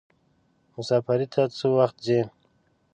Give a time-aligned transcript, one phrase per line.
[0.75, 2.21] مسافری ته څه وخت ځئ.